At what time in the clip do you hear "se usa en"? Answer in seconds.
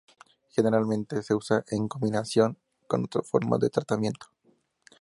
1.21-1.87